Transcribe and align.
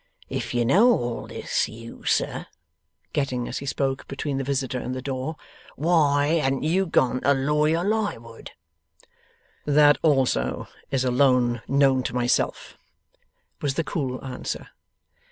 If 0.31 0.55
you 0.55 0.65
know 0.65 0.93
all 0.93 1.27
this, 1.27 1.69
you 1.69 2.05
sir,' 2.05 2.47
getting, 3.13 3.47
as 3.47 3.59
he 3.59 3.67
spoke, 3.67 4.07
between 4.07 4.39
the 4.39 4.43
visitor 4.43 4.79
and 4.79 4.95
the 4.95 5.01
door, 5.03 5.35
'why 5.75 6.39
han't 6.41 6.63
you 6.63 6.87
gone 6.87 7.21
to 7.21 7.35
Lawyer 7.35 7.83
Lightwood?' 7.83 8.49
'That, 9.65 9.99
also, 10.01 10.67
is 10.89 11.03
alone 11.05 11.61
known 11.67 12.01
to 12.01 12.15
myself,' 12.15 12.75
was 13.61 13.75
the 13.75 13.83
cool 13.83 14.19
answer. 14.25 14.69